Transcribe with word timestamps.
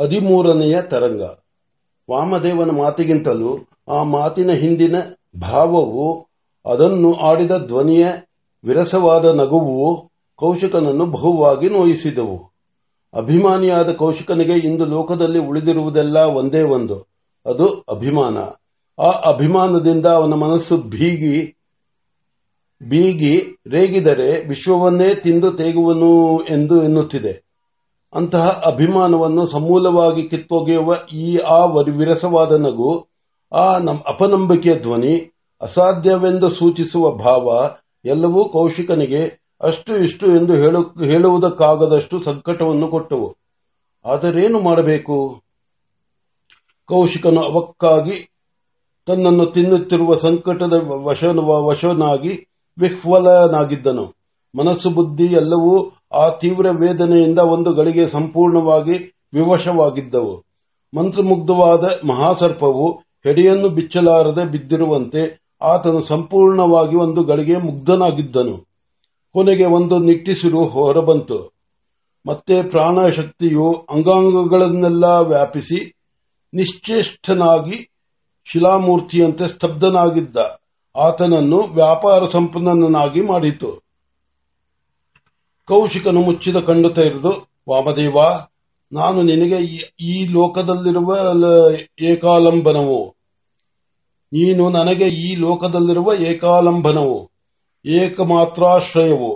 ಹದಿಮೂರನೆಯ 0.00 0.82
ತರಂಗ. 0.82 1.22
ವಾಮದೇವನ 2.10 2.70
ಮಾತಿಗಿಂತಲೂ 2.70 3.68
ಆ 3.88 4.02
ಮಾತಿನ 4.02 4.50
ಹಿಂದಿನ 4.50 4.96
ಭಾವವು 5.40 6.28
ಅದನ್ನು 6.66 7.14
ಆಡಿದ 7.14 7.66
ಧ್ವನಿಯ 7.66 8.06
ವಿರಸವಾದ 8.64 9.24
ನಗುವು 9.24 10.10
ಕೌಶಿಕನನ್ನು 10.36 11.06
ಬಹುವಾಗಿ 11.06 11.68
ನೋಯಿಸಿದವು. 11.68 12.52
ಅಭಿಮಾನಿಯಾದ 13.14 13.92
ಕೌಶಿಕನಿಗೆ 13.92 14.52
ಇಂದು 14.52 14.84
ಲೋಕದಲ್ಲಿ 14.84 15.38
ಉಳಿದಿರುವುದೆಲ್ಲ 15.38 16.16
ಒಂದೇ 16.16 16.62
ಒಂದು, 16.62 17.08
ಅದು 17.46 17.66
ಅಭಿಮಾನ. 17.68 18.38
ಆ 18.98 19.10
ಅಭಿಮಾನದಿಂದ 19.10 20.06
ಅವನ 20.06 20.34
ಮನಸ್ಸು 20.34 20.76
ಬೀಗಿ 20.76 21.56
ಬೀಗಿ 22.82 23.60
ರೇಗಿದರೆ 23.66 24.48
ವಿಶ್ವವನ್ನೇ 24.48 25.14
ತಿಂದು 25.14 25.50
ತೇಗುವನು 25.50 26.38
ಎಂದು 26.38 26.82
ಎನ್ನುತ್ತಿದೆ. 26.82 27.49
ಅಂತಹ 28.12 28.62
ಅಭಿಮಾನವನ್ನು 28.66 29.46
ಸಮೂಲವಾಗಿ 29.46 30.28
ಕಿತ್ತೊಗೆಯುವ 30.28 30.96
ಈ 31.12 31.36
ಆ 31.36 31.64
ವಿರಸವಾದ 31.64 32.52
ನಗು, 32.52 33.06
ಆ 33.52 33.78
ಅಪನಂಬಿಕೆಯ 34.08 34.74
ಧ್ವನಿ, 34.74 35.32
ಅಸಾಧ್ಯವೆಂದು 35.60 36.50
ಸೂಚಿಸುವ 36.50 37.10
ಭಾವ 37.10 37.70
ಎಲ್ಲವೂ 38.04 38.44
ಕೌಶಿಕನಿಗೆ 38.44 39.40
ಅಷ್ಟು 39.60 39.96
ಇಷ್ಟು 39.96 40.36
ಎಂದು 40.36 40.54
ಹೇಳುವುದಕ್ಕಾಗದಷ್ಟು 41.04 42.18
ಸಂಕಟವನ್ನು 42.18 42.88
ಕೊಟ್ಟವು. 42.88 43.36
ಆದರೇನು 44.04 44.60
ಮಾಡಬೇಕು? 44.60 45.42
ಕೌಶಿಕನು 46.84 47.40
ಅವಕ್ಕಾಗಿ 47.40 48.32
ತನ್ನನ್ನು 49.06 49.46
ತಿನ್ನುತ್ತಿರುವ 49.46 50.16
ಸಂಕಟದ 50.16 50.72
ವಶನಾಗಿ 51.62 52.48
ವಿಹ್ವಲನಾಗಿದ್ದನು. 52.78 54.14
ಮನಸ್ಸು 54.58 54.90
ಬುದ್ಧಿ 54.90 55.26
ಎಲ್ಲವೂ 55.26 55.99
ಆ 56.12 56.28
ತೀವ್ರ 56.28 56.70
ವೇದನೆಯಿಂದ 56.70 57.38
ಒಂದು 57.38 57.72
ಗಳಿಗೆ 57.72 58.08
ಸಂಪೂರ್ಣವಾಗಿ 58.08 58.92
ವಿವಶವಾಗಿದ್ದವು. 59.32 60.44
ಮಂತ್ರಮುಗ್ಧವಾದ 60.96 61.84
ಮಹಾಸರ್ಪವು 62.06 62.90
ಹೆಡೆಯನ್ನು 63.24 63.68
ಬಿಚ್ಚಲಾರದೆ 63.68 64.44
ಬಿದ್ದಿರುವಂತೆ 64.44 65.40
ಆತನು 65.62 66.00
ಸಂಪೂರ್ಣವಾಗಿ 66.00 66.96
ಒಂದು 66.96 67.22
ಗಳಿಗೆ 67.22 67.56
ಮುಗ್ಧನಾಗಿದ್ದನು. 67.56 68.68
ಕೊನೆಗೆ 69.32 69.64
ಒಂದು 69.64 69.98
ನಿಟ್ಟಿಸಿರು 69.98 70.64
ಹೊರಬಂತು. 70.64 71.52
ಮತ್ತೆ 72.26 72.62
ಪ್ರಾಣಶಕ್ತಿಯು 72.62 73.86
ಅಂಗಾಂಗಗಳನ್ನೆಲ್ಲ 73.90 75.04
ವ್ಯಾಪಿಸಿ 75.04 75.96
ನಿಶ್ಚೇಷ್ಟನಾಗಿ 76.54 77.90
ಶಿಲಾಮೂರ್ತಿಯಂತೆ 78.44 79.48
ಸ್ತಬ್ಧನಾಗಿದ್ದ. 79.48 80.36
ಆತನನ್ನು 80.96 81.58
ವ್ಯಾಪಾರ 81.58 82.24
ಸಂಪನ್ನನಾಗಿ 82.24 83.20
ಮಾಡಿತು. 83.20 83.89
ಕೌಶಿಕನು 85.70 86.20
ಮುಚ್ಚಿದ 86.20 86.56
ಕಂಡು 86.56 86.90
ತೆರೆದು 86.90 87.32
ವಾಮದೇವ, 87.68 88.18
ನಾನು 88.92 89.22
ನಿನಗೆ 89.22 89.58
ಈ 90.00 90.14
ಲೋಕದಲ್ಲಿರುವ 90.26 91.10
ಏಕಾಲಂಬನವು. 92.00 93.00
ನೀನು 94.32 94.64
ನನಗೆ 94.70 95.06
ಈ 95.08 95.28
ಲೋಕದಲ್ಲಿರುವ 95.34 96.10
ಏಕಾಲಂಬನವು, 96.20 97.18
ಏಕಮಾತ್ರಾಶ್ರಯವು. 97.84 99.32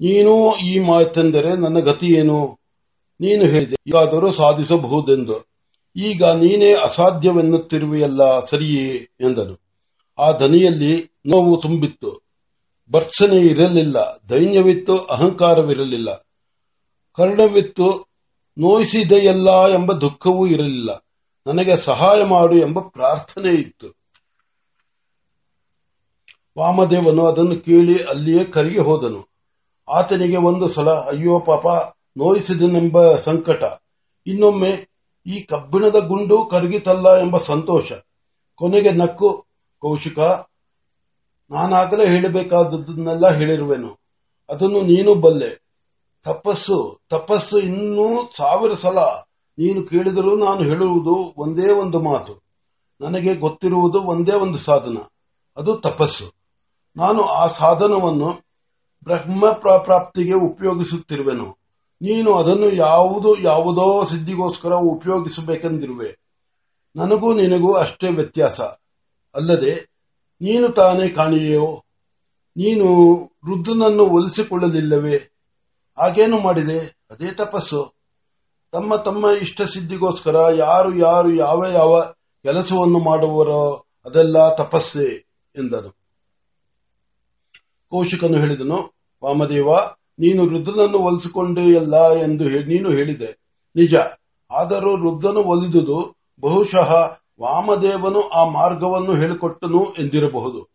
ನೀನು 0.00 0.34
ಈ 0.56 0.72
ಮಾತೆಂದರೆ 0.78 1.50
ನನ್ನ 1.56 1.78
ಗತಿಯೇನು 1.78 2.38
ನೀನು 3.20 3.44
ಹೇಳಿದೆ, 3.44 3.76
ಈಗಾದರೂ 3.86 4.30
ಸಾಧಿಸಬಹುದೆಂದು. 4.30 5.36
ಈಗ 5.96 6.22
ನೀನೇ 6.24 6.70
ಅಸಾಧ್ಯವೆನ್ನುತ್ತಿರುವೆಯಲ್ಲ, 6.72 8.22
ಸರಿಯೇ 8.44 8.88
ಎಂದನು. 9.20 9.54
ಆ 10.18 10.32
ದನಿಯಲ್ಲಿ 10.32 10.92
ನೋವು 11.26 11.56
ತುಂಬಿತ್ತು. 11.56 12.21
ಭರ್ಸನೆ 12.92 13.36
ಇರಲಿಲ್ಲ, 13.36 13.96
ದೈನ್ಯವಿತ್ತು, 14.30 14.98
ಅಹಂಕಾರವಿರಲಿಲ್ಲ. 14.98 16.14
ಕರ್ಣವಿತ್ತು, 17.16 18.08
ನೋಯಿಸಿದೆಯಲ್ಲ 18.58 19.68
ಎಂಬ 19.68 19.92
ದುಃಖವೂ 19.92 20.46
ಇರಲಿಲ್ಲ. 20.46 21.06
ನನಗೆ 21.46 21.76
ಸಹಾಯ 21.76 22.24
ಮಾಡು 22.24 22.56
ಎಂಬ 22.56 22.80
ಪ್ರಾರ್ಥನೆ 22.80 23.52
ಇತ್ತು. 23.52 24.02
ವಾಮದೇವನು 26.58 27.26
ಅದನ್ನು 27.26 27.56
ಕೇಳಿ 27.56 28.04
ಅಲ್ಲಿಯೇ 28.04 28.44
ಕರಗಿ 28.44 28.78
ಹೋದನು. 28.78 29.28
ಆತನಿಗೆ 29.88 30.36
ಒಂದು 30.36 30.68
ಸಲ, 30.68 30.90
ಅಯ್ಯೋ 30.90 31.40
ಪಾಪ, 31.40 31.66
ನೋಯಿಸಿದನೆಂಬ 32.16 33.16
ಸಂಕಟ. 33.16 33.62
ಇನ್ನೊಮ್ಮೆ, 34.26 34.88
ಈ 35.26 35.40
ಕಬ್ಬಿಣದ 35.40 35.96
ಗುಂಡು 35.96 36.44
ಕರಗಿತಲ್ಲ 36.44 37.18
ಎಂಬ 37.20 37.38
ಸಂತೋಷ. 37.38 37.92
ಕೊನೆಗೆ 38.54 38.92
ನಕ್ಕು, 38.92 39.46
ಕೌಶಿಕ 39.78 40.18
ನಾನಾಗಲೇ 41.52 42.06
ಹೇಳಬೇಕಾದದ್ದನ್ನೆಲ್ಲ 42.06 43.30
ಹೇಳಿರುವೆನು. 43.30 44.00
ಅದನ್ನು 44.50 44.80
ನೀನು 44.80 45.14
ಬಲ್ಲೆ. 45.14 45.62
ತಪಸ್ಸು 46.24 47.00
ತಪಸ್ಸು 47.10 47.58
ಇನ್ನೂ 47.58 48.30
ಸಾವಿರ 48.36 48.72
ಸಲ 48.72 48.98
ನೀನು 49.58 49.82
ಕೇಳಿದರೂ 49.82 50.36
ನಾನು 50.36 50.62
ಹೇಳುವುದು 50.62 51.34
ಒಂದೇ 51.36 51.72
ಒಂದು 51.72 52.00
ಮಾತು. 52.00 52.42
ನನಗೆ 53.00 53.34
ಗೊತ್ತಿರುವುದು 53.34 54.02
ಒಂದೇ 54.02 54.32
ಒಂದು 54.32 54.58
ಸಾಧನ. 54.58 54.96
ಅದು 55.56 55.76
ತಪಸ್ಸು. 55.76 56.32
ನಾನು 56.96 57.22
ಆ 57.22 57.46
ಸಾಧನವನ್ನು 57.46 58.42
ಬ್ರಹ್ಮ 59.04 59.52
ಪ್ರಾಪ್ತಿಗೆ 59.52 60.34
ಉಪಯೋಗಿಸುತ್ತಿರುವೆನು. 60.34 61.56
ನೀನು 62.02 62.34
ಅದನ್ನು 62.34 62.70
ಯಾವುದು, 62.70 63.38
ಯಾವುದೋ 63.38 64.04
ಸಿದ್ಧಿಗೋಸ್ಕರ 64.04 64.74
ಉಪಯೋಗಿಸಬೇಕೆಂದಿರುವೆ. 64.74 66.18
ನನಗೂ 66.96 67.34
ನಿನಗೂ 67.34 67.72
ಅಷ್ಟೇ 67.72 68.08
ವ್ಯತ್ಯಾಸ. 68.08 68.60
ಅಲ್ಲದೆ 69.34 69.91
ನೀನು 70.42 70.68
ತಾನೇ 70.68 71.08
ಕಾಣೆಯೋ 71.08 71.84
ನೀನು 72.56 72.84
ರುದ್ರನನ್ನು 73.46 74.06
ಒಲಿಸಿಕೊಳ್ಳಲಿಲ್ಲವೇ? 74.06 75.16
ಹಾಗೇನು 75.98 76.38
ಮಾಡಿದೆ? 76.38 76.78
ಅದೇ 77.10 77.30
ತಪಸ್ಸು. 77.30 77.94
ತಮ್ಮ 78.72 78.96
ತಮ್ಮ 78.96 79.30
ಇಷ್ಟ 79.30 79.62
ಸಿದ್ಧಿಗೋಸ್ಕರ 79.62 80.36
ಯಾರು 80.54 80.96
ಯಾರು 80.96 81.34
ಯಾವ 81.34 81.66
ಯಾವ 81.66 82.02
ಕೆಲಸವನ್ನು 82.42 82.98
ಮಾಡುವರೋ 82.98 83.86
ಅದೆಲ್ಲ 84.04 84.54
ತಪಸ್ಸೆ 84.54 85.36
ಎಂದನು. 85.56 85.90
ಕೌಶಿಕನು 87.90 88.38
ಹೇಳಿದನು, 88.38 88.94
ವಾಮದೇವ, 89.24 89.74
ನೀನು 90.18 90.46
ರುದ್ರನನ್ನು 90.46 90.98
ಒಲಿಸಿಕೊಂಡೆಯಲ್ಲ 90.98 92.12
ಎಂದು 92.12 92.44
ನೀನು 92.44 92.90
ಹೇಳಿದೆ. 92.90 93.42
ನಿಜ. 93.76 93.94
ಆದರೂ 94.50 94.96
ರುದ್ರನು 94.96 95.40
ಒಲಿದುದು 95.40 96.16
ಬಹುಶಃ 96.40 97.21
ವಾಮದೇವನು 97.42 98.28
ಆ 98.28 98.44
ಮಾರ್ಗವನ್ನು 98.44 99.14
ಹೇಳಿಕೊಟ್ಟನು 99.14 99.94
ಎಂದಿರಬಹುದು. 99.98 100.68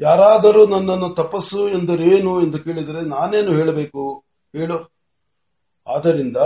ಯಾರಾದರೂ 0.00 0.66
ನನ್ನನ್ನು 0.66 1.08
ತಪಸ್ಸು 1.08 1.68
ಎಂದರೇನು 1.68 2.42
ಎಂದು 2.42 2.58
ಕೇಳಿದರೆ 2.58 3.02
ನಾನೇನು 3.02 3.52
ಹೇಳಬೇಕು? 3.56 4.24
ಹೇಳು. 4.56 4.94
ಆದ್ದರಿಂದ 5.86 6.36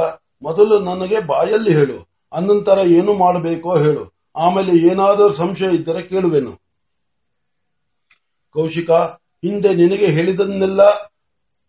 ಮೊದಲು 0.42 0.78
ನನಗೆ 0.78 1.20
ಬಾಯಲ್ಲಿ 1.20 1.74
ಹೇಳು, 1.74 2.08
ಅನಂತರ 2.32 2.78
ಏನು 2.84 3.14
ಮಾಡಬೇಕೋ 3.14 3.78
ಹೇಳು. 3.78 4.14
ಆಮೇಲೆ 4.36 4.88
ಏನಾದರೂ 4.88 5.32
ಸಂಶಯ 5.32 5.74
ಇದ್ದರೆ 5.74 6.02
ಕೇಳುವೆನು. 6.02 6.52
ಕೌಶಿಕ, 8.50 8.90
ಹಿಂದೆ 9.44 9.74
ನಿನಗೆ 9.74 10.06
ಹೇಳಿದನ್ನೆಲ್ಲ 10.06 10.80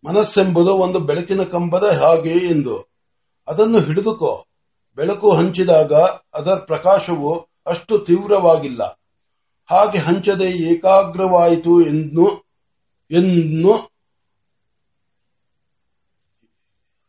ಮನಸ್ಸೆಂಬುದು 0.04 0.74
ಒಂದು 0.74 0.98
ಬೆಳಕಿನ 0.98 1.42
ಕಂಬದ 1.42 1.84
ಹಾಗೆ 1.84 2.30
ಎಂದು. 2.30 2.88
ಅದನ್ನು 3.48 3.80
ಹಿಡಿದುಕೋ. 3.80 4.46
ಬೆಳಕು 4.96 5.34
ಹಂಚಿದಾಗ 5.34 5.92
ಅದರ 6.34 6.54
ಪ್ರಕಾಶವು 6.54 7.49
ಅಷ್ಟು 7.70 7.98
ತೀವ್ರವಾಗಿಲ್ಲ. 7.98 8.82
ಹಾಗೆ 9.70 9.98
ಹಂಚದೆ 9.98 10.44
ಏಕಾಗ್ರವಾಯಿತು 10.44 11.86
ಎಂದು, 11.86 12.44
ಎನ್ನು, 13.10 13.90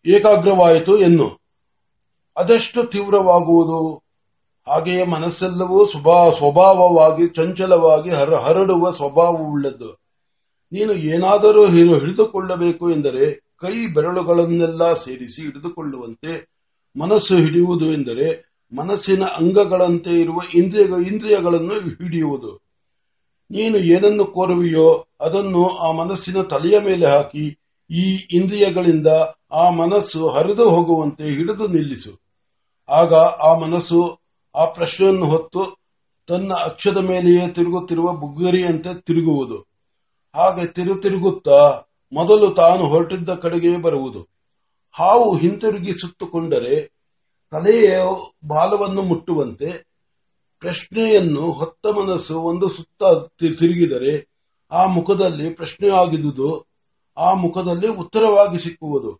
ಏಕಾಗ್ರವಾಯಿತು 0.05 0.97
ಎನ್ನು. 0.97 1.39
ಅದೆಷ್ಟು 2.37 2.83
ತೀವ್ರವಾಗುವುದು? 2.83 4.03
ಹಾಗೆಯೇ 4.67 5.03
ಮನಸ್ಸೆಲ್ಲವೂ 5.03 5.85
ಸ್ವಭಾವವಾಗಿ, 5.85 7.27
ಚಂಚಲವಾಗಿ 7.27 8.09
ಹರಡುವ 8.09 8.91
ಸ್ವಭಾವವುಳ್ಳದ್ದು 8.91 9.99
ನೀನು 10.71 10.93
ಏನಾದರೂ 10.93 11.67
ಹಿಡಿದುಕೊಳ್ಳಬೇಕು 11.67 12.91
ಎಂದರೆ, 12.91 13.51
ಕೈ 13.57 13.87
ಬೆರಳುಗಳನ್ನೆಲ್ಲ 13.87 14.93
ಸೇರಿಸಿ 14.93 15.41
ಹಿಡಿದುಕೊಳ್ಳುವಂತೆ 15.41 16.51
ಮನಸ್ಸು 16.99 17.35
ಹಿಡಿಯುವುದು 17.35 17.85
ಎಂದರೆ 17.93 18.50
ಮನಸ್ಸಿನ 18.73 19.23
ಅಂಗಗಳಂತೆ 19.23 20.09
ಇರುವ 20.09 20.41
ಇಂದ್ರಿಯ 20.53 21.07
ಇಂದ್ರಿಯಗಳನ್ನು 21.07 21.73
ಹಿಡಿಯುವುದು. 21.73 22.71
ನೀನು 23.51 23.77
ಏನನ್ನು 23.77 24.25
ಕೋರುವೆಯೋ 24.25 25.07
ಅದನ್ನು 25.21 25.67
ಆ 25.67 25.91
ಮನಸ್ಸಿನ 25.91 26.41
ತಲೆಯ 26.41 26.79
ಮೇಲೆ 26.79 27.05
ಹಾಕಿ, 27.05 27.59
ಈ 27.89 28.17
ಇಂದ್ರಿಯಗಳಿಂದ 28.31 29.07
ಆ 29.51 29.69
ಮನಸ್ಸು 29.69 30.29
ಹರಿದು 30.29 30.69
ಹೋಗುವಂತೆ 30.69 31.23
ಹಿಡಿದು 31.23 31.67
ನಿಲ್ಲಿಸು. 31.67 32.21
ಆಗ 32.89 33.13
ಆ 33.13 33.55
ಮನಸ್ಸು 33.55 34.19
ಆ 34.55 34.65
ಪ್ರಶ್ನೆಯನ್ನು 34.65 35.25
ಹೊತ್ತು 35.25 35.81
ತನ್ನ 36.27 36.53
ಅಕ್ಷದ 36.53 36.97
ಮೇಲೆಯೇ 36.97 37.47
ತಿರುಗುತ್ತಿರುವ 37.47 38.13
ಬುಗ್ಗರಿಯಂತೆ 38.13 39.01
ತಿರುಗುವುದು. 39.01 39.57
ಹಾಗೆ 40.35 40.67
ತಿರು 40.67 40.95
ತಿರುಗುತ್ತಾ 40.95 41.81
ಮೊದಲು 42.13 42.53
ತಾನು 42.53 42.85
ಹೊರಟಿದ್ದ 42.85 43.29
ಕಡೆಗೆ 43.29 43.77
ಬರುವುದು. 43.77 44.27
ಹಾವು 44.91 45.37
ಹಿಂತಿರುಗಿ 45.37 45.93
ಸುತ್ತುಕೊಂಡರೆ 45.93 47.00
ತಲೆಯ 47.51 47.99
ಬಾಲವನ್ನು 48.47 49.01
ಮುಟ್ಟುವಂತೆ 49.01 49.69
ಪ್ರಶ್ನೆಯನ್ನು 50.59 51.51
ಹೊತ್ತ 51.51 51.87
ಮನಸ್ಸು 51.87 52.39
ಒಂದು 52.41 52.67
ಸುತ್ತ 52.69 53.03
ತಿರುಗಿದರೆ 53.39 54.13
ಆ 54.71 54.85
ಮುಖದಲ್ಲಿ 54.85 55.49
ಪ್ರಶ್ನೆಯಾಗಿದ್ದುದು 55.49 56.49
ಆ 57.17 57.33
ಮುಖದಲ್ಲಿ 57.33 57.87
ಉತ್ತರವಾಗಿ 57.87 58.59
ಸಿಕ್ಕುವುದು. 58.59 59.11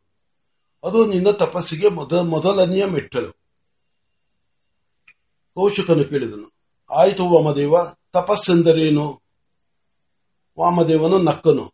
ಅದು 0.84 1.06
ನಿನ್ನ 1.06 1.30
ತಪಸ್ಸಿಗೆ 1.32 1.88
ಮೊದಲನೆಯ 2.24 2.86
ಮೆಟ್ಟಲು. 2.86 3.32
ಕೌಶಿಕನು 5.54 6.04
ಕೇಳಿದನು, 6.04 6.48
ಆಯಿತು 6.90 7.24
ವಾಮದೇವ, 7.30 7.74
ತಪಸ್ಸೆಂದರೇನು? 8.14 9.22
ವಾಮದೇವನು 10.60 11.18
ನಕ್ಕನು, 11.18 11.66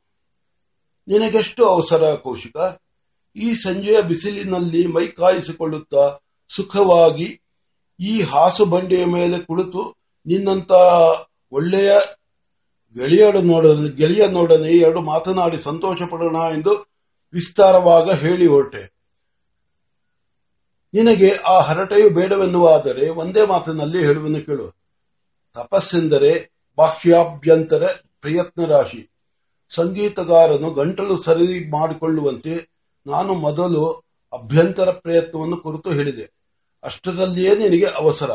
ನಿನಗೆಷ್ಟು 1.07 1.65
ಅವಸರ 1.65 2.15
ಕೌಶಿಕ? 2.15 2.57
ಈ 3.35 3.53
ಸಂಜೆಯ 3.53 4.01
ಬಿಸಿಲಿನಲ್ಲಿ 4.01 4.87
ಮೈ 4.87 5.07
ಕಾಯಿಸಿಕೊಳ್ಳುತ್ತಾ 5.07 6.03
ಸುಖವಾಗಿ 6.49 7.41
ಈ 7.99 8.21
ಹಾಸು 8.21 8.65
ಬಂಡೆಯ 8.65 9.05
ಮೇಲೆ 9.05 9.39
ಕುಳಿತು 9.39 9.95
ನಿನ್ನಂತ 10.25 10.71
ಒಳ್ಳೆಯ 11.51 11.91
ಗೆಳೆಯರನ್ನೊಡನೆ 12.93 13.95
ಗೆಳೆಯನೊಡನೆ 13.95 14.77
ಎರಡು 14.77 15.01
ಮಾತನಾಡಿ 15.01 15.57
ಸಂತೋಷ 15.57 16.01
ಪಡೋಣ 16.09 16.35
ಎಂದು 16.35 16.87
ವಿಸ್ತಾರವಾಗ 17.33 18.11
ಹೇಳಿ 18.11 18.47
ಹೊರಟೆ. 18.47 18.97
ನಿನಗೆ 20.93 21.31
ಆ 21.31 21.59
ಹರಟೆಯು 21.59 22.09
ಬೇಡವೆನ್ನುವಾದರೆ 22.09 23.09
ಒಂದೇ 23.09 23.45
ಮಾತಿನಲ್ಲಿ 23.45 24.05
ಹೇಳುವನು 24.05 24.45
ಕೇಳು. 24.45 24.77
ತಪಸ್ಸೆಂದರೆ 25.53 26.51
ಬಾಹ್ಯಾಭ್ಯಂತರ 26.77 27.87
ಪ್ರಯತ್ನ 28.21 28.65
ರಾಶಿ 28.65 29.09
ಸಂಗೀತಗಾರನು 29.69 30.71
ಗಂಟಲು 30.71 31.17
ಸರಿ 31.17 31.71
ಮಾಡಿಕೊಳ್ಳುವಂತೆ 31.71 32.69
ನಾನು 33.07 33.33
ಮೊದಲು 33.33 34.03
ಅಭ್ಯಂತರ 34.33 34.91
ಪ್ರಯತ್ನವನ್ನು 34.91 35.57
ಕುರಿತು 35.57 35.91
ಹೇಳಿದೆ. 35.91 36.36
ಅಷ್ಟರಲ್ಲಿಯೇ 36.83 37.55
ನಿನಗೆ 37.55 37.85
ಅವಸರ. 37.85 38.31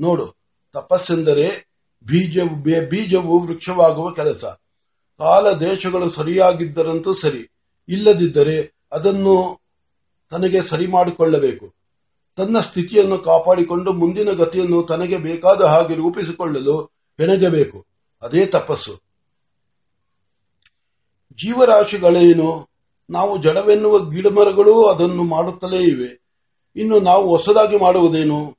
ನೋಡು, 0.00 0.36
ತಪಸ್ಸೆಂದರೆ 0.72 1.74
ಬೀಜವು 2.04 2.62
ಬೀಜವು 2.88 3.38
ವೃಕ್ಷವಾಗುವ 3.38 4.10
ಕೆಲಸ. 4.10 4.44
ಕಾಲ 5.18 5.52
ದೇಶಗಳು 5.52 6.10
ಸರಿಯಾಗಿದ್ದರಂತೂ 6.10 7.14
ಸರಿ. 7.14 7.50
ಇಲ್ಲದಿದ್ದರೆ 7.88 8.74
ಅದನ್ನು 8.92 9.60
ತನಗೆ 10.30 10.62
ಸರಿ 10.62 10.86
ಮಾಡಿಕೊಳ್ಳಬೇಕು. 10.86 11.74
ತನ್ನ 12.36 12.60
ಸ್ಥಿತಿಯನ್ನು 12.60 13.18
ಕಾಪಾಡಿಕೊಂಡು 13.18 13.92
ಮುಂದಿನ 13.92 14.30
ಗತಿಯನ್ನು 14.30 14.82
ತನಗೆ 14.82 15.18
ಬೇಕಾದ 15.18 15.62
ಹಾಗೆ 15.62 15.94
ರೂಪಿಸಿಕೊಳ್ಳಲು 15.94 16.82
ಹೆಣಗಬೇಕು. 17.18 17.86
ಅದೇ 18.22 18.46
ತಪಸ್ಸು. 18.46 18.94
ಜೀವರಾಶಿಗಳೇನು? 21.34 22.68
ನಾವು 23.10 23.42
ಜಡವೆನ್ನುವ 23.42 23.98
ಗಿಡಮರಗಳೂ 23.98 24.84
ಅದನ್ನು 24.84 25.22
ಮಾಡುತ್ತಲೇ 25.22 25.76
ಇವೆ. 25.76 26.23
ಇನ್ನು 26.76 27.00
ನಾವು 27.00 27.28
ಹೊಸದಾಗಿ 27.28 27.78
ಮಾಡುವುದೇನು? 27.78 28.56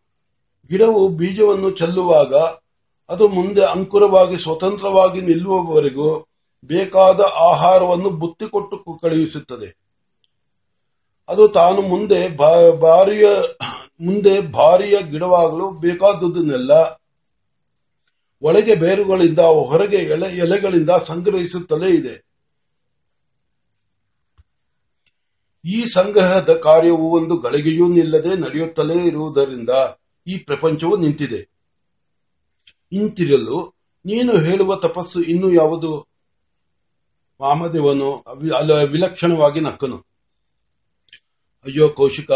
ಗಿಡವು 0.69 1.07
ಬೀಜವನ್ನು 1.07 1.69
ಚೆಲ್ಲುವಾಗ 1.69 2.35
ಅದು 3.09 3.27
ಮುಂದೆ 3.27 3.65
ಅಂಕುರವಾಗಿ 3.65 4.37
ಸ್ವತಂತ್ರವಾಗಿ 4.37 5.21
ನಿಲ್ಲುವವರೆಗೂ 5.21 6.25
ಬೇಕಾದ 6.63 7.19
ಆಹಾರವನ್ನು 7.21 8.09
ಬುತ್ತಿಕೊಟ್ಟು 8.09 8.99
ಕಳುಹಿಸುತ್ತದೆ. 9.01 9.77
ಅದು 11.27 11.47
ತಾನು 11.47 11.81
ಮುಂದೆ 11.81 12.37
ಭಾರಿಯ 12.77 13.27
ಮುಂದೆ 14.01 14.41
ಭಾರಿಯ 14.41 14.97
ಗಿಡವಾಗಲು 15.09 15.71
ಬೇಕಾದುದನ್ನೆಲ್ಲ 15.71 16.71
ಒಳಗೆ 18.41 18.75
ಬೇರುಗಳಿಂದ 18.75 19.39
ಹೊರಗೆ 19.39 19.97
ಎಲೆ 19.97 20.37
ಎಲೆಗಳಿಂದ 20.37 20.89
ಸಂಗ್ರಹಿಸುತ್ತಲೇ 20.89 21.89
ಇದೆ. 21.89 22.24
ಈ 25.65 25.85
ಸಂಗ್ರಹದ 25.85 26.53
ಕಾರ್ಯವು 26.53 27.11
ಒಂದು 27.11 27.37
ಗಳಿಗೆಯೂ 27.37 27.87
ನಿಲ್ಲದೆ 27.87 28.35
ನಡೆಯುತ್ತಲೇ 28.35 29.03
ಇರುವುದರಿಂದ 29.03 29.69
ಈ 30.27 30.37
ಪ್ರಪಂಚವು 30.37 30.97
ನಿಂತಿದೆ. 30.97 31.49
ಇಂತಿರಲು 32.91 33.73
ನೀನು 34.05 34.37
ಹೇಳುವ 34.37 34.75
ತಪಸ್ಸು 34.75 35.21
ಇನ್ನು 35.21 35.53
ಯಾವುದು? 35.53 36.07
ವಾಮದೇವನು 37.41 38.23
ವಿಲಕ್ಷಣವಾಗಿ 38.87 39.59
ನಕ್ಕನು. 39.59 39.97
ಅಯ್ಯೋ 41.65 41.89
ಕೌಶಿಕ, 41.89 42.31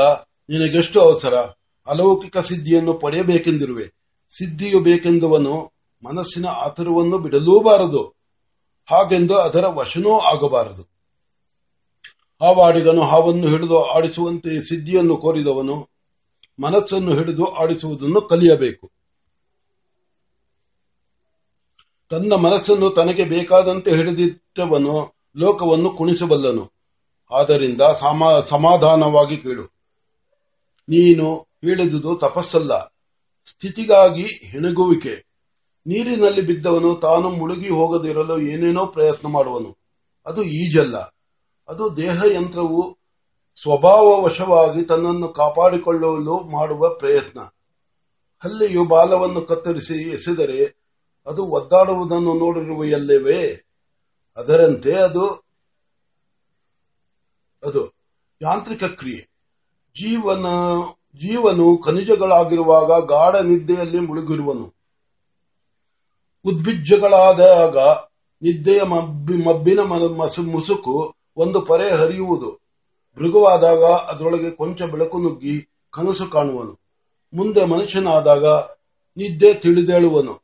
ನಿನಗೆಷ್ಟು 0.50 1.02
ಅವಸರ? 1.02 1.34
ಅಲೌಕಿಕ 1.88 2.38
ಸಿದ್ಧಿಯನ್ನು 2.38 2.94
ಪಡೆಯಬೇಕೆಂದಿರುವೆ. 2.94 3.88
ಸಿದ್ಧಿಯು 4.38 4.80
ಬೇಕೆಂದುವನು 4.80 5.74
ಮನಸ್ಸಿನ 6.04 6.46
ಆತುರವನ್ನು 6.46 7.18
ಬಿಡಲೂಬಾರದು. 7.18 8.04
ಹಾಗೆಂದು 8.92 9.38
ಅದರ 9.38 9.66
ವಶನೂ 9.68 10.20
ಆಗಬಾರದು. 10.20 10.89
ಹಾವಾಡಿಗನು 12.42 13.02
ಹಾವನ್ನು 13.02 13.48
ಹಿಡಿದು 13.48 13.84
ಆಡಿಸುವಂತೆ 13.84 14.62
ಸಿದ್ಧಿಯನ್ನು 14.62 15.18
ಕೋರಿದವನು 15.18 15.90
ಮನಸ್ಸನ್ನು 16.60 17.14
ಹಿಡಿದು 17.14 17.46
ಆಡಿಸುವುದನ್ನು 17.46 18.22
ಕಲಿಯಬೇಕು. 18.22 18.92
ತನ್ನ 22.10 22.34
ಮನಸ್ಸನ್ನು 22.34 22.90
ತನಗೆ 22.90 23.24
ಬೇಕಾದಂತೆ 23.24 23.92
ಹಿಡಿದಿಟ್ಟವನು 23.92 25.14
ಲೋಕವನ್ನು 25.38 25.90
ಕುಣಿಸಬಲ್ಲನು. 25.90 26.72
ಆದ್ದರಿಂದ 27.32 27.82
ಸಮ- 27.82 28.50
ಸಮಾಧಾನವಾಗಿ 28.50 29.38
ಕೇಳು. 29.38 29.64
ನೀನು 30.90 31.36
ಹೇಳಿದುದು 31.38 32.16
ತಪಸ್ಸಲ್ಲ, 32.16 32.80
ಸ್ಥಿತಿಗಾಗಿ 33.46 34.24
ಹೆಣಗುವಿಕೆ. 34.24 35.26
ನೀರಿನಲ್ಲಿ 35.88 36.42
ಬಿದ್ದವನು 36.42 36.96
ತಾನು 36.96 37.30
ಮುಳುಗಿ 37.30 37.70
ಹೋಗದಿರಲು 37.70 38.42
ಏನೇನೋ 38.42 38.86
ಪ್ರಯತ್ನ 38.86 39.28
ಮಾಡುವನು. 39.28 39.78
ಅದು 40.26 40.44
ಈಜಲ್ಲ. 40.44 41.19
ಅದು 41.70 41.98
ದೇಹ 41.98 42.24
ಯಂತ್ರವು 42.24 42.98
ಸ್ವಭಾವವಶವಾಗಿ 43.62 44.82
ತನ್ನನ್ನು 44.82 45.28
ಕಾಪಾಡಿಕೊಳ್ಳಲು 45.28 46.40
ಮಾಡುವ 46.40 46.90
ಪ್ರಯತ್ನ. 46.90 47.40
ಹಲ್ಲಿಯು 48.40 48.86
ಬಾಲವನ್ನು 48.86 49.42
ಕತ್ತರಿಸಿ 49.42 50.10
ಎಸೆದರೆ 50.10 50.80
ಅದು 51.28 51.46
ಒದ್ದಾಡುವುದನ್ನು 51.46 52.34
ನೋಡಿರುವ 52.34 52.84
ಎಲ್ಲವೇ 52.84 53.66
ಅದರಂತೆ 54.38 54.94
ಅದು 54.94 55.28
ಅದು 57.64 57.88
ಯಾಂತ್ರಿಕ 58.42 58.84
ಕ್ರಿಯೆ. 58.84 59.22
ಜೀವನ, 59.96 60.46
ಜೀವನು 61.16 61.78
ಖನಿಜಗಳಾಗಿರುವಾಗ 61.78 63.06
ಗಾಢ 63.06 63.36
ನಿದ್ದೆಯಲ್ಲಿ 63.36 64.00
ಮುಳುಗಿರುವನು. 64.00 64.74
ಉದ್ಭಿಜ್ಜಗಳಾದಾಗ 66.46 67.78
ನಿದ್ದೆಯ 68.42 68.84
ಮಬ್ಬಿ- 68.84 69.48
ಮಬ್ಬಿನ 69.48 69.80
ಮುಸುಕು 69.80 71.19
ಒಂದು 71.40 71.62
ಪರೆ 71.62 71.90
ಹರಿಯುವುದು. 71.90 72.60
ಮೃಗುವಾದಾಗ 73.18 73.84
ಅದರೊಳಗೆ 73.84 74.52
ಕೊಂಚ 74.52 74.82
ಬೆಳಕು 74.82 75.20
ನುಗ್ಗಿ 75.20 75.62
ಕನಸು 75.92 76.30
ಕಾಣುವನು. 76.30 76.80
ಮುಂದೆ 77.34 77.66
ಮನುಷ್ಯನಾದಾಗ 77.66 78.46
ನಿದ್ದೆ 79.18 79.54
ತಿಳಿದೇಳುವನು. 79.54 80.42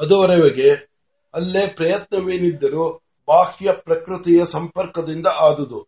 ಅದುವರೆಗೆ 0.00 0.90
ಅಲ್ಲೇ 1.34 1.66
ಪ್ರಯತ್ನವೇನಿದ್ದರೂ 1.66 3.00
ಬಾಹ್ಯ 3.28 3.72
ಪ್ರಕೃತಿಯ 3.72 4.46
ಸಂಪರ್ಕದಿಂದ 4.46 5.26
ಆದುದು. 5.26 5.86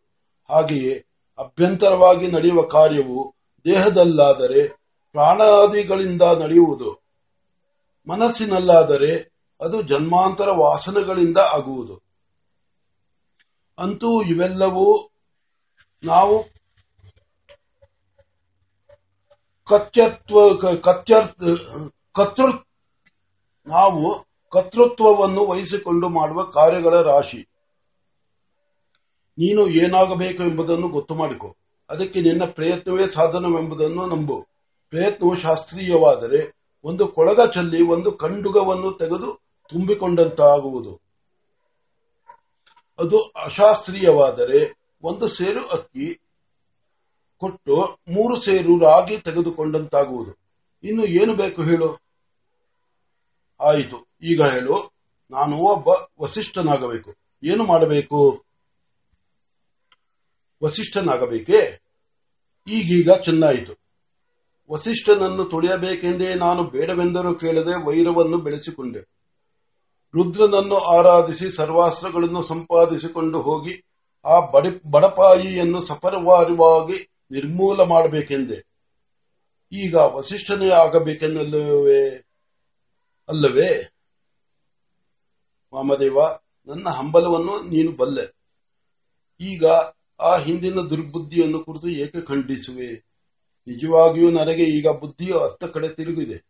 ಹಾಗೆಯೇ 0.50 1.04
ಅಭ್ಯಂತರವಾಗಿ 1.38 2.30
ನಡೆಯುವ 2.30 2.62
ಕಾರ್ಯವು 2.62 3.34
ದೇಹದಲ್ಲಾದರೆ 3.64 4.68
ಪ್ರಾಣಾದಿಗಳಿಂದ 5.12 6.22
ನಡೆಯುವುದು. 6.22 7.02
ಮನಸ್ಸಿನಲ್ಲಾದರೆ 8.08 9.32
ಅದು 9.60 9.82
ಜನ್ಮಾಂತರ 9.82 10.48
ವಾಸನೆಗಳಿಂದ 10.50 11.38
ಆಗುವುದು. 11.38 12.01
ಅಂತೂ 13.78 14.22
ಇವೆಲ್ಲವೂ 14.22 15.10
ನಾವು 16.04 16.44
ಕತ್ಯತ್ವ 19.68 20.54
ಕತ್ಯರ್ಥ 20.76 21.42
ಕತೃ, 22.14 22.50
ನಾವು 23.66 24.26
ಕರ್ತೃತ್ವವನ್ನು 24.52 25.46
ವಹಿಸಿಕೊಂಡು 25.46 26.08
ಮಾಡುವ 26.08 26.42
ಕಾರ್ಯಗಳ 26.42 27.02
ರಾಶಿ. 27.02 27.48
ನೀನು 29.38 29.68
ಏನಾಗಬೇಕು 29.68 30.42
ಎಂಬುದನ್ನು 30.42 30.88
ಗೊತ್ತು 30.88 31.14
ಮಾಡಿಕೊ. 31.14 31.56
ಅದಕ್ಕೆ 31.90 32.20
ನಿನ್ನ 32.20 32.44
ಪ್ರಯತ್ನವೇ 32.44 33.06
ಸಾಧನವೆಂಬುದನ್ನು 33.06 34.06
ನಂಬು. 34.06 34.46
ಪ್ರಯತ್ನವು 34.90 35.36
ಶಾಸ್ತ್ರೀಯವಾದರೆ 35.36 36.56
ಒಂದು 36.84 37.08
ಕೊಳಗ 37.08 37.40
ಚೆಲ್ಲಿ 37.50 37.82
ಒಂದು 37.82 38.12
ಕಂಡುಗವನ್ನು 38.12 38.92
ತೆಗೆದು 38.92 39.40
ತುಂಬಿಕೊಂಡಂತಾಗುವುದು. 39.68 41.11
ಅದು 43.02 43.18
ಅಶಾಸ್ತ್ರೀಯವಾದರೆ 43.20 44.76
ಒಂದು 45.02 45.28
ಸೇರು 45.28 45.68
ಅಕ್ಕಿ 45.68 46.20
ಕೊಟ್ಟು 47.36 47.98
ಮೂರು 48.08 48.40
ಸೇರು 48.40 48.78
ರಾಗಿ 48.78 49.18
ತೆಗೆದುಕೊಂಡಂತಾಗುವುದು. 49.18 50.36
ಇನ್ನು 50.84 51.04
ಏನು 51.04 51.34
ಬೇಕು 51.34 51.62
ಹೇಳು? 51.62 51.98
ಆಯಿತು. 53.60 54.06
ಈಗ 54.22 54.42
ಹೇಳು. 54.42 54.92
ನಾನು 55.30 55.56
ಒಬ್ಬ 55.56 55.88
ವಸಿಷ್ಠನಾಗಬೇಕು. 56.20 57.14
ಏನು 57.42 57.64
ಮಾಡಬೇಕು? 57.64 58.44
ವಸಿಷ್ಠನಾಗಬೇಕೇ? 60.64 61.80
ಈಗೀಗ 62.68 63.10
ಚೆನ್ನಾಯಿತು. 63.12 63.72
ವಸಿಷ್ಠನನ್ನು 64.70 65.44
ತುಳಿಯಬೇಕೆಂದೇ 65.44 66.34
ನಾನು 66.34 66.64
ಬೇಡವೆಂದರೂ 66.64 67.34
ಕೇಳದೆ 67.34 67.86
ವೈರವನ್ನು 67.86 68.38
ಬೆಳೆಸಿಕೊಂಡೆ. 68.38 69.21
ರುದ್ರನನ್ನು 70.14 70.78
ಆರಾಧಿಸಿ 70.78 71.50
ಸರ್ವಾಸ್ತ್ರಗಳನ್ನು 71.50 72.42
ಸಂಪಾದಿಸಿಕೊಂಡು 72.42 73.40
ಹೋಗಿ 73.40 73.84
ಆ 74.24 74.50
ಬಡಿ 74.50 74.90
ಬಡಪಾಯಿಯನ್ನು 74.90 75.80
ಸಪರವಾರವಾಗಿ 75.80 77.10
ನಿರ್ಮೂಲ 77.30 77.82
ಮಾಡಬೇಕೆಂದೆ. 77.82 78.66
ಈಗ 79.72 79.94
ವಸಿಷ್ಠನೇ 79.94 80.70
ಆಗಬೇಕೆನ್ನಲ್ಲವೇ? 80.70 82.24
ಅಲ್ಲವೇ? 83.28 83.90
ವಾಮದೇವ, 85.74 86.18
ನನ್ನ 86.66 86.88
ಹಂಬಲವನ್ನು 86.88 87.68
ನೀನು 87.68 87.96
ಬಲ್ಲೆ. 87.96 88.36
ಈಗ 89.40 89.64
ಆ 90.20 90.36
ಹಿಂದಿನ 90.36 90.74
ದುರ್ಬುದ್ಧಿಯನ್ನು 90.74 91.64
ಕುರಿತು 91.64 91.88
ಏಕೆ 91.88 92.20
ಖಂಡಿಸುವೆ? 92.20 93.04
ನಿಜವಾಗಿಯೂ 93.66 94.30
ನನಗೆ 94.30 94.64
ಈಗ 94.64 94.88
ಬುದ್ಧಿಯು 94.88 95.38
ಹತ್ತ 95.38 95.64
ಕಡೆ 95.64 95.88
ತಿರುಗಿದೆ. 95.88 96.44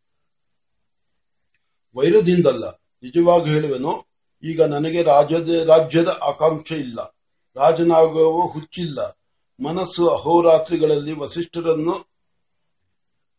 ವೈರದಿಂದಲ್ಲ 1.97 2.82
ನಿಜವಾಗಿ 3.03 3.51
ಹೇಳುವೆನು, 3.51 4.07
ಈಗ 4.43 4.63
ನನಗೆ 4.63 5.03
ರಾಜ್ಯದ 5.03 5.49
ರಾಜ್ಯದ 5.69 6.09
ಆಕಾಂಕ್ಷೆ 6.09 6.75
ಇಲ್ಲ. 6.75 7.17
ರಾಜನಾಗುವ 7.57 8.47
ಹುಚ್ಚಿಲ್ಲ. 8.47 9.19
ಮನಸ್ಸು 9.61 10.09
ಅಹೋರಾತ್ರಿಗಳಲ್ಲಿ 10.09 11.13
ವಸಿಷ್ಠರನ್ನು, 11.13 11.95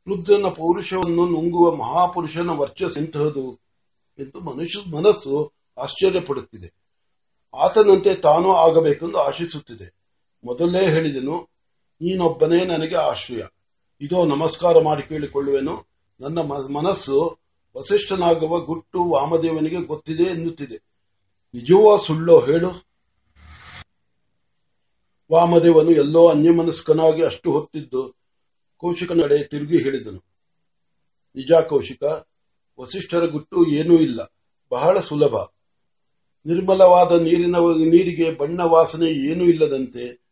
ವೃದ್ಧನ 0.10 0.46
ಪೌರುಷವನ್ನು 0.50 1.26
ನುಂಗುವ 1.26 1.76
ಮಹಾಪುರುಷನ 1.76 2.50
ವರ್ಚಸ್ 2.50 2.98
ಇಂತಹದು 2.98 3.60
ಎಂದು 4.20 4.40
ಮನುಷ್ಯ, 4.40 4.92
ಮನಸ್ಸು 4.92 5.54
ಆಶ್ಚರ್ಯಪಡುತ್ತಿದೆ. 5.78 6.74
ಆತನಂತೆ 7.56 8.16
ತಾನು 8.16 8.56
ಆಗಬೇಕೆಂದು 8.56 9.18
ಆಶಿಸುತ್ತಿದೆ. 9.18 9.88
ಮೊದಲೇ 10.44 10.88
ಹೇಳಿದೆನು, 10.88 11.50
ನೀನೊಬ್ಬನೇ 12.02 12.66
ನನಗೆ 12.66 12.96
ಆಶ್ರಯ. 12.96 13.44
ಇದೋ 14.02 14.26
ನಮಸ್ಕಾರ 14.26 14.82
ಮಾಡಿ 14.82 15.04
ಕೇಳಿಕೊಳ್ಳುವೆನು, 15.04 15.76
ನನ್ನ 16.22 16.40
ಮನಸ್ಸು 16.78 17.43
ವಸಿಷ್ಠನಾಗುವ 17.78 18.60
ಗುಟ್ಟು 18.60 19.04
ವಾಮದೇವನಿಗೆ 19.04 19.76
ಗೊತ್ತಿದೆ 19.76 20.24
ಎನ್ನುತ್ತಿದೆ. 20.24 20.76
ನಿಜವೋ 21.54 21.98
ಸುಳ್ಳೋ 21.98 22.40
ಹೇಳು. 22.40 22.70
ವಾಮದೇವನು 25.32 25.92
ಎಲ್ಲೋ 25.92 26.30
ಅನ್ಯಮನಸ್ಕನಾಗಿ 26.30 27.24
ಅಷ್ಟು 27.24 27.52
ಹೊತ್ತಿದ್ದು 27.52 28.18
ಕೌಶಿಕನಡೆ 28.78 29.44
ತಿರುಗಿ 29.44 29.84
ಹೇಳಿದನು. 29.84 30.24
ನಿಜ 31.36 31.52
ಕೌಶಿಕ, 31.70 32.04
ವಸಿಷ್ಠರ 32.80 33.26
ಗುಟ್ಟು 33.26 33.70
ಏನೂ 33.70 33.94
ಇಲ್ಲ. 33.94 34.34
ಬಹಳ 34.72 35.00
ಸುಲಭ. 35.00 35.36
ನಿರ್ಮಲವಾದ 36.46 37.22
ನೀರಿನ 37.22 37.56
ನೀರಿಗೆ 37.58 38.32
ಬಣ್ಣ 38.32 38.62
ವಾಸನೆ 38.62 39.12
ಏನೂ 39.12 39.44
ಇಲ್ಲದಂತೆ 39.44 40.24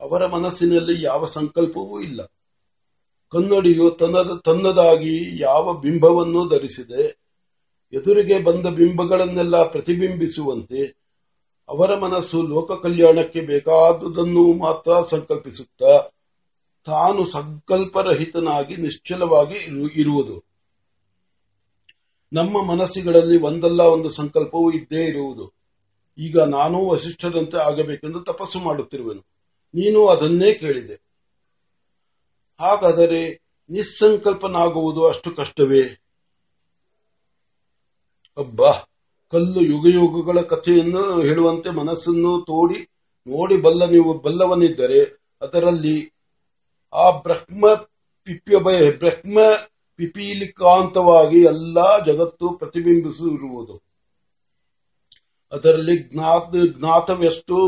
ಅವರ 0.00 0.26
ಮನಸ್ಸಿನಲ್ಲಿ 0.26 1.02
ಯಾವ 1.02 1.24
ಸಂಕಲ್ಪವೂ 1.24 2.00
ಇಲ್ಲ. 2.00 2.20
ಕನ್ನಡಿಯು 3.32 3.90
ತನ್ನದ 3.90 4.40
ತನ್ನದಾಗಿ 4.44 5.42
ಯಾವ 5.42 5.72
ಬಿಂಬವನ್ನು 5.72 6.48
ಧರಿಸಿದೆ. 6.48 7.22
ಎದುರಿಗೆ 7.92 8.38
ಬಂದ 8.38 8.66
ಬಿಂಬಗಳನ್ನೆಲ್ಲ 8.66 9.62
ಪ್ರತಿಬಿಂಬಿಸುವಂತೆ 9.62 11.02
ಅವರ 11.68 11.98
ಮನಸ್ಸು 11.98 12.42
ಲೋಕ 12.42 12.82
ಕಲ್ಯಾಣಕ್ಕೆ 12.82 13.40
ಬೇಕಾದುದನ್ನು 13.40 14.52
ಮಾತ್ರ 14.52 14.90
ಸಂಕಲ್ಪಿಸುತ್ತಾ 15.10 16.08
ತಾನು 16.86 17.26
ಸಂಕಲ್ಪರಹಿತನಾಗಿ 17.26 18.76
ನಿಶ್ಚಲವಾಗಿ 18.76 19.54
ಇರು- 19.54 19.90
ಇರುವುದು. 19.96 20.44
ನಮ್ಮ 22.32 22.62
ಮನಸ್ಸುಗಳಲ್ಲಿ 22.62 23.42
ಒಂದಲ್ಲ 23.42 23.82
ಒಂದು 23.82 24.10
ಸಂಕಲ್ಪವೂ 24.10 24.70
ಇದ್ದೇ 24.70 25.04
ಇರುವುದು. 25.04 25.52
ಈಗ 26.18 26.38
ನಾನೂ 26.38 26.86
ವಸಿಷ್ಠರಂತೆ 26.86 27.56
ಆಗಬೇಕೆಂದು 27.56 28.20
ತಪಸ್ಸು 28.20 28.58
ಮಾಡುತ್ತಿರುವೆನು. 28.58 29.20
ನೀನು 29.74 30.06
ಅದನ್ನೇ 30.06 30.52
ಕೇಳಿದೆ. 30.52 31.11
ಹಾಗಾದರೆ 32.62 33.40
ನಿಸ್ಸಂಕಲ್ಪನಾಗುವುದು 33.70 35.08
ಅಷ್ಟು 35.08 35.30
ಕಷ್ಟವೇ? 35.30 35.82
ಅಬ್ಬಾ, 38.36 38.72
ಕಲ್ಲು 39.30 39.60
ಯುಗ 39.60 39.86
ಯುಗಗಳ 39.86 40.40
ಕಥೆಯನ್ನು 40.40 41.22
ಹೇಳುವಂತೆ 41.22 41.70
ಮನಸ್ಸನ್ನು 41.70 42.40
ತೋಡಿ, 42.40 42.88
ನೋಡಿ 43.26 43.56
ಬಲ್ಲ 43.56 43.84
ನೀವು 43.90 44.18
ಬಲ್ಲವನಿದ್ದರೆ 44.18 45.00
ಅದರಲ್ಲಿ 45.42 46.12
ಆ 46.92 47.10
ಬ್ರಹ್ಮ 47.10 47.74
ಪಿಪ್ಯ 48.24 48.58
ಬ್ರಹ್ಮ 48.90 49.38
ಪಿಪೀಲಿಕಾಂತವಾಗಿ 49.96 51.44
ಎಲ್ಲಾ 51.44 51.98
ಜಗತ್ತು 52.06 52.48
ಪ್ರತಿಬಿಂಬಿಸಿರುವುದು. 52.48 53.82
ಅದರಲ್ಲಿ 55.52 55.96
ಜ್ಞಾತ, 55.98 56.76
ಜ್ಞಾತವೆಷ್ಟು, 56.78 57.58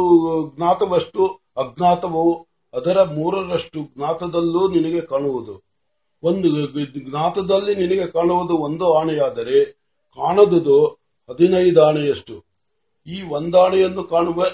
ಜ್ಞಾತವಷ್ಟು, 0.56 1.26
ಅಜ್ಞಾತವು 1.56 2.46
ಅದರ 2.74 3.02
ಮೂರರಷ್ಟು 3.02 3.90
ಜ್ಞಾತದಲ್ಲೂ 3.96 4.68
ನಿನಗೆ 4.68 5.00
ಕಾಣುವುದು. 5.00 5.62
ಒಂದು 6.22 6.48
ಜ್ಞಾತದಲ್ಲಿ 7.10 7.74
ನಿನಗೆ 7.74 8.06
ಕಾಣುವುದು 8.06 8.54
ಒಂದು 8.56 8.92
ಆಣೆಯಾದರೆ 8.94 9.64
ಕಾಣದುದು 10.16 10.86
ಹದಿನೈದು 11.30 11.84
ಆಣೆಯಷ್ಟು 11.84 12.44
ಈ 13.06 13.22
ಒಂದಾಣೆಯನ್ನು 13.22 14.04
ಕಾಣುವ 14.04 14.46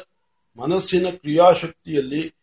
ಮನಸ್ಸಿನ 0.57 1.07
ಕ್ರಿಯಾಶಕ್ತಿಯಲ್ಲಿ 1.11 2.35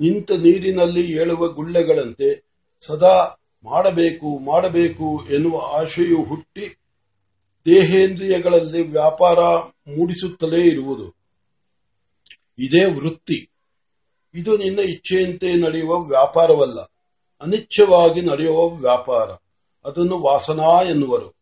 ನಿಂತ 0.00 0.30
ನೀರಿನಲ್ಲಿ 0.30 1.12
ಏಳುವ 1.12 1.48
ಗುಳ್ಳೆಗಳಂತೆ 1.48 2.28
ಸದಾ 2.86 3.40
ಮಾಡಬೇಕು 3.64 4.38
ಮಾಡಬೇಕು 4.38 5.26
ಎನ್ನುವ 5.30 5.80
ಆಶೆಯು 5.80 6.22
ಹುಟ್ಟಿ 6.22 6.78
ದೇಹೇಂದ್ರಿಯಗಳಲ್ಲಿ 7.66 8.88
ವ್ಯಾಪಾರ 8.88 9.38
ಮೂಡಿಸುತ್ತಲೇ 9.88 10.60
ಇರುವುದು. 10.68 11.14
ಇದೇ 12.58 12.84
ವೃತ್ತಿ. 12.84 13.55
ಇದು 14.36 14.56
ನಿನ್ನ 14.56 14.78
ಇಚ್ಛೆಯಂತೆ 14.78 15.54
ನಡೆಯುವ 15.54 15.98
ವ್ಯಾಪಾರವಲ್ಲ. 15.98 16.80
ಅನಿಚ್ಛವಾಗಿ 17.40 18.20
ನಡೆಯುವ 18.20 18.68
ವ್ಯಾಪಾರ. 18.68 19.30
ಅದನ್ನು 19.88 20.18
ವಾಸನಾ 20.18 20.82
ಎನ್ನುವರು. 20.82 21.36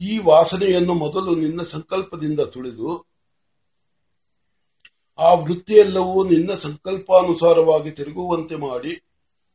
ಈ 0.00 0.18
ವಾಸನೆಯನ್ನು 0.18 0.94
ಮೊದಲು 0.94 1.34
ನಿನ್ನ 1.34 1.62
ಸಂಕಲ್ಪದಿಂದ 1.62 2.40
ತುಳಿದು, 2.40 3.06
ಆ 5.18 5.34
ವೃತ್ತಿಯೆಲ್ಲವೂ 5.34 6.24
ನಿನ್ನ 6.24 6.54
ಸಂಕಲ್ಪಾನುಸಾರವಾಗಿ 6.54 7.90
ತಿರುಗುವಂತೆ 7.90 8.56
ಮಾಡಿ, 8.56 9.02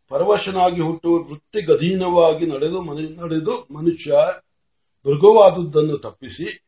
ಪರವಶನಾಗಿ 0.09 0.81
ಹುಟ್ಟುವ 0.81 1.17
ವೃತ್ತಿಗಧೀನವಾಗಿ 1.17 2.45
ನಡೆದು 2.45 2.81
ನಡೆದು 3.25 3.73
ಮನುಷ್ಯ 3.73 4.11
ಮೃಗವಾದುದನ್ನು 5.05 5.97
ತಪ್ಪಿಸಿ, 5.97 6.63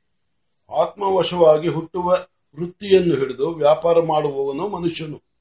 ಆತ್ಮವಶವಾಗಿ 0.81 1.67
ಹುಟ್ಟುವ 1.67 2.17
ವೃತ್ತಿಯನ್ನು 2.59 3.15
ಹಿಡಿದು 3.15 3.49
ವ್ಯಾಪಾರ 3.51 3.99
ಮಾಡುವವನು 3.99 4.67
ಮನುಷ್ಯನು. 4.67 5.34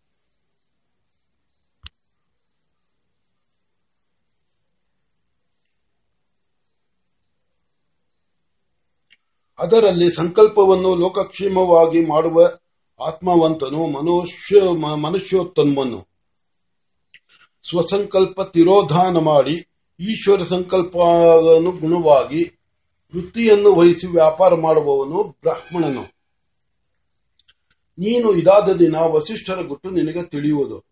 ಅದರಲ್ಲಿ 9.58 10.11
ಸಂಕಲ್ಪವನ್ನು 10.11 10.96
ಲೋಕಕ್ಷೇಮವಾಗಿ 10.96 12.06
ಮಾಡುವ 12.06 12.58
ಆತ್ಮವಂತನು 13.00 13.87
ಮನುಷ್ಯ 13.87 14.61
ಮನುಷ್ಯೋತ್ತಮನು. 14.96 16.08
ಸ್ವಸಂಕಲ್ಪ 17.68 18.42
ತಿರೋಧಾನ 18.42 19.16
ಮಾಡಿ 19.16 19.66
ಈಶ್ವರ 20.00 20.42
ಸಂಕಲ್ಪನುಗುಣವಾಗಿ 20.42 22.58
ವೃತ್ತಿಯನ್ನು 23.14 23.75
ವಹಿಸಿ 23.75 24.06
ವ್ಯಾಪಾರ 24.06 24.54
ಮಾಡುವವನು 24.54 25.23
ಬ್ರಾಹ್ಮಣನು. 25.23 26.14
ನೀನು 27.99 28.32
ಇದಾದ 28.32 28.68
ದಿನ 28.68 28.96
ವಸಿಷ್ಠರ 28.96 29.62
ಗುಟ್ಟು 29.62 29.90
ನಿನಗೆ 29.90 30.23
ತಿಳಿಯುವುದು. 30.23 30.84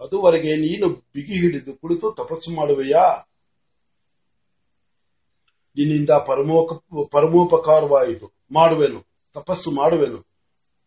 ಅದುವರೆಗೆ 0.00 0.56
ನೀನು 0.56 0.88
ಬಿಗಿ 0.88 1.40
ಹಿಡಿದು 1.40 1.72
ಕುಳಿತು 1.72 2.12
ತಪಸ್ಸು 2.12 2.50
ಮಾಡುವೆಯಾ? 2.50 3.29
ನಿನ್ನಿಂದ 5.76 6.10
ಪರಮೋಕ 6.10 6.72
ಪರಮೋಪಕಾರವಾಯಿತು. 7.10 8.32
ಮಾಡುವೆನು. 8.52 9.06
ತಪಸ್ಸು 9.34 9.70
ಮಾಡುವೆನು. 9.70 10.18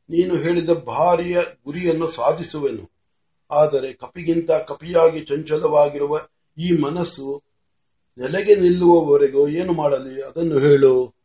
ನೀನು 0.10 0.36
ಹೇಳಿದ 0.36 0.70
ಭಾರಿಯ 0.70 1.42
ಗುರಿಯನ್ನು 1.66 2.08
ಸಾಧಿಸುವೆನು. 2.08 2.92
ಆದರೆ 3.52 3.94
ಕಪಿಗಿಂತ 3.94 4.52
ಕಪಿಯಾಗಿ 4.52 5.26
ಚಂಚಲವಾಗಿರುವ 5.26 6.28
ಈ 6.58 6.72
ಮನಸ್ಸು 6.72 7.44
ನೆಲೆಗೆ 8.18 8.56
ನಿಲ್ಲುವವರೆಗೂ 8.56 9.48
ಏನು 9.48 9.74
ಮಾಡಲಿ? 9.74 10.24
ಅದನ್ನು 10.24 10.60
ಹೇಳು. 10.60 11.16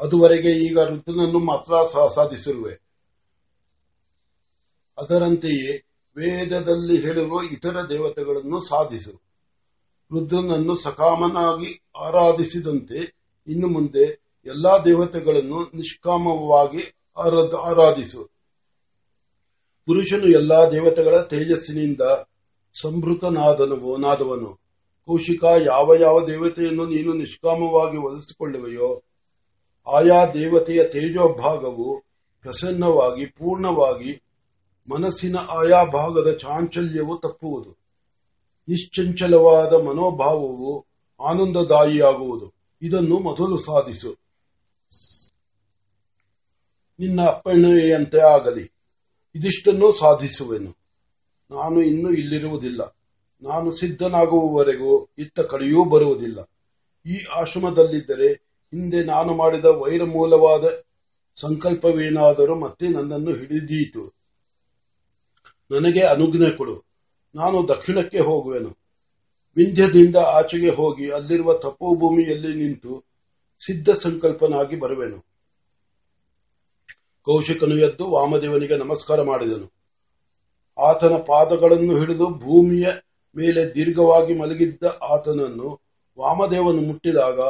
ಅದುವರೆಗೆ 0.00 0.50
ಈಗ 0.50 0.78
ಋತುನನ್ನು 0.80 1.38
ಮಾತ್ರ 1.38 1.72
ಸಾಧಿಸಿರುವೆ. 2.14 2.80
ಅದರಂತೆಯೇ 4.98 5.84
ವೇದದಲ್ಲಿ 6.16 7.00
ಹೇಳಿರುವ 7.00 7.40
ಇತರ 7.52 7.76
ದೇವತೆಗಳನ್ನು 7.88 8.60
ಸಾಧಿಸು. 8.60 9.29
ರುದ್ರನನ್ನು 10.12 10.76
ಸಕಾಮನಾಗಿ 10.76 11.82
ಆರಾಧಿಸಿದಂತೆ 11.96 13.16
ಇನ್ನು 13.48 13.68
ಮುಂದೆ 13.68 14.20
ಎಲ್ಲಾ 14.46 14.78
ದೇವತೆಗಳನ್ನು 14.78 15.70
ನಿಷ್ಕಾಮವಾಗಿ 15.74 16.94
ಆರಾಧ- 17.16 17.56
ಆರಾಧಿಸು. 17.56 18.24
ಪುರುಷನು 19.86 20.28
ಎಲ್ಲಾ 20.28 20.70
ದೇವತೆಗಳ 20.70 21.20
ತೇಜಸ್ಸಿನಿಂದ 21.20 22.00
ಸಂಭೃತನಾದನವೋ, 22.82 23.96
ನಾದವನು. 23.96 24.60
ಕೌಶಿಕ 25.06 25.44
ಯಾವ 25.44 25.94
ಯಾವ 26.00 26.26
ದೇವತೆಯನ್ನು 26.26 26.86
ನೀನು 26.86 27.12
ನಿಷ್ಕಾಮವಾಗಿ 27.12 27.96
ಒಲಿಸಿಕೊಳ್ಳುವೆಯೋ 27.96 29.02
ಆಯಾ 29.86 30.26
ದೇವತೆಯ 30.26 30.84
ತೇಜೋಭಾಗವು 30.84 32.00
ಪ್ರಸನ್ನವಾಗಿ, 32.42 33.26
ಪೂರ್ಣವಾಗಿ 33.26 34.22
ಮನಸ್ಸಿನ 34.90 35.36
ಆಯಾ 35.36 35.84
ಭಾಗದ 35.84 36.36
ಚಾಂಚಲ್ಯವು 36.40 37.18
ತಪ್ಪುವುದು. 37.18 37.79
ನಿಶ್ಚಂಚಲವಾದ 38.70 39.72
ಮನೋಭಾವವು 39.72 40.86
ಆನಂದದಾಯಿಯಾಗುವುದು. 41.20 42.54
ಇದನ್ನು 42.82 43.18
ಮೊದಲು 43.18 43.58
ಸಾಧಿಸು. 43.58 44.14
ನಿನ್ನ 46.98 47.22
ಅಪ್ಪಣೆಯಂತೆ 47.22 48.20
ಆಗಲಿ. 48.20 48.72
ಇದಿಷ್ಟನ್ನು 49.34 49.92
ಸಾಧಿಸುವೆನು. 49.92 50.70
ನಾನು 51.50 51.82
ಇನ್ನೂ 51.82 52.10
ಇಲ್ಲಿರುವುದಿಲ್ಲ. 52.10 52.96
ನಾನು 53.42 53.72
ಸಿದ್ಧನಾಗುವವರೆಗೂ 53.72 55.08
ಇತ್ತ 55.18 55.40
ಕಡೆಯೂ 55.40 55.84
ಬರುವುದಿಲ್ಲ. 55.84 56.50
ಈ 57.06 57.18
ಆಶ್ರಮದಲ್ಲಿದ್ದರೆ 57.36 58.32
ಹಿಂದೆ 58.74 59.04
ನಾನು 59.04 59.34
ಮಾಡಿದ 59.34 59.64
ವೈರ 59.64 60.04
ಮೂಲವಾದ 60.04 60.64
ಸಂಕಲ್ಪವೇನಾದರೂ 61.36 62.58
ಮತ್ತೆ 62.58 62.88
ನನ್ನನ್ನು 62.88 63.34
ಹಿಡಿದೀತು. 63.34 64.14
ನನಗೆ 65.70 66.00
ಅನುಜ್ಞೆ 66.00 66.56
ಕೊಡು. 66.56 66.89
ನಾನು 67.34 67.68
ದಕ್ಷಿಣಕ್ಕೆ 67.68 68.18
ಹೋಗುವೆನು. 68.18 68.78
ವಿಂಧ್ಯದಿಂದ 69.56 70.16
ಆಚೆಗೆ 70.16 70.68
ಹೋಗಿ 70.68 71.10
ಅಲ್ಲಿರುವ 71.10 71.52
ತಪೋಭೂಮಿಯಲ್ಲಿ 71.52 72.54
ನಿಂತು 72.54 73.04
ಸಿದ್ಧ 73.66 73.90
ಸಂಕಲ್ಪನಾಗಿ 73.90 74.76
ಬರುವೆನು. 74.76 75.24
ಕೌಶಿಕನು 77.22 77.76
ಎದ್ದು 77.76 78.10
ವಾಮದೇವನಿಗೆ 78.10 78.76
ನಮಸ್ಕಾರ 78.76 79.22
ಮಾಡಿದನು. 79.22 79.72
ಆತನ 80.78 81.12
ಪಾದಗಳನ್ನು 81.26 81.98
ಹಿಡಿದು 81.98 82.30
ಭೂಮಿಯ 82.30 82.88
ಮೇಲೆ 83.36 83.74
ದೀರ್ಘವಾಗಿ 83.74 84.34
ಮಲಗಿದ್ದ 84.34 84.82
ಆತನನ್ನು 85.02 85.80
ವಾಮದೇವನು 86.18 86.80
ಮುಟ್ಟಿದಾಗ 86.80 87.40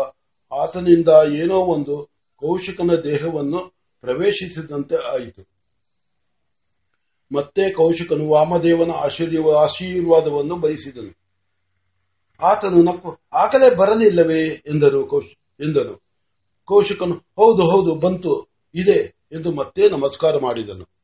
ಆತನಿಂದ 0.52 1.08
ಏನೋ 1.32 1.54
ಒಂದು 1.54 2.10
ಕೌಶಿಕನ 2.36 2.90
ದೇಹವನ್ನು 2.94 3.74
ಪ್ರವೇಶಿಸಿದಂತೆ 4.00 4.96
ಆಯಿತು. 4.96 5.59
ಮತ್ತೆ 7.32 7.70
ಕೌಶಿಕನು 7.70 8.28
ವಾಮದೇವನ 8.28 8.90
ಆಶೀರ್ವಾದವನ್ನು 9.56 10.56
ಬಯಸಿದನು. 10.56 11.20
ಆತನು 12.42 12.82
ನಕ್ಕು, 12.82 13.18
ಆಗಲೇ 13.32 13.74
ಬರಲಿಲ್ಲವೇ? 13.74 14.44
ಎಂದನು 14.46 15.20
ಎಂದನು. 15.60 16.02
ಕೌಶಿಕನು, 16.64 17.14
ಹೌದು 17.14 17.62
ಹೌದು, 17.62 17.94
ಬಂತು, 17.94 18.48
ಇದೆ, 18.74 19.28
ಎಂದು 19.32 19.52
ಮತ್ತೆ 19.52 19.88
ನಮಸ್ಕಾರ 19.88 20.38
ಮಾಡಿದನು. 20.38 20.99